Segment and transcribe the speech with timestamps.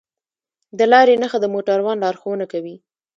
[0.77, 2.75] د لارې نښه د موټروان لارښوونه کوي.